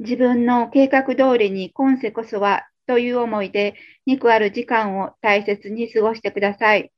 [0.00, 3.74] 自分の計画通りに今世こそはという思いで
[4.06, 6.90] 肉ある時間を大切に過ごしてください。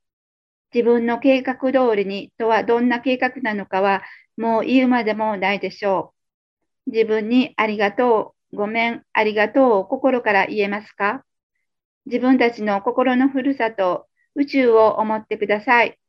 [0.73, 4.03] 自分の計画通りにとはどんな計画なのかは
[4.37, 6.13] もう言うまでもないでしょ
[6.87, 6.91] う。
[6.91, 11.25] 自分にありがとう、ごめん、ありがとうを心から言えますか？
[12.05, 15.99] 自分たちの心のふるさと、宇宙を思ってください。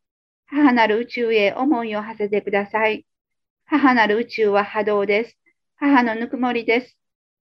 [0.47, 3.05] 母なる宇宙へ思いを馳せてください。
[3.67, 5.37] 母なる宇宙は波動です。
[5.77, 6.99] 母のぬくもりです。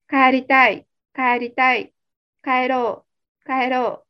[0.10, 1.94] 帰りたい、帰りたい、
[2.44, 3.06] 帰ろ
[3.46, 4.06] う、帰ろ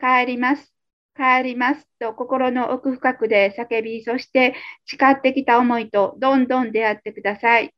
[0.00, 0.74] う、帰ります、
[1.16, 4.54] 帰りますと心の奥深くで叫び、そして
[4.86, 7.74] 誓ってきた思いとどんどん出会ってください。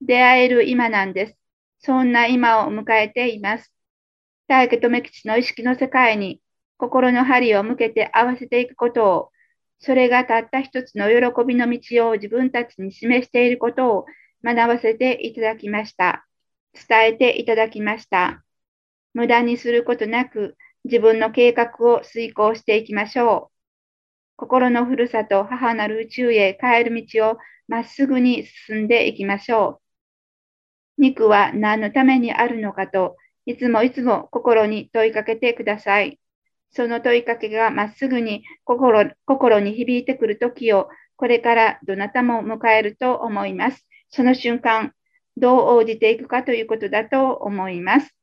[0.00, 1.38] 出会える今なんです。
[1.80, 3.72] そんな今を迎えています。
[4.48, 6.40] 大家留吉の意識の世界に
[6.78, 9.30] 心の針を向けて合わせていくことを、
[9.78, 14.06] それがたった一つの喜びの道を自分たちに示していることを
[14.44, 16.26] 学ばせていただきました。
[16.88, 18.44] 伝えていただきました。
[19.14, 23.54] 無駄にすることなく自分の計画を遂行していきましょう。
[24.36, 27.38] 心のふるさと母なる宇宙へ帰る道を
[27.68, 29.80] まっすぐに進んでいきましょ
[30.98, 31.02] う。
[31.02, 33.16] 肉は何のためにあるのかと
[33.46, 36.20] いつもいつも心に問いかけてください。
[36.70, 43.86] その問いかけがまっすぐに心心に響いてくるときを、これからどなたも迎えると思います。
[44.14, 44.92] その瞬間、
[45.36, 48.14] どう応じていくかということだと思います。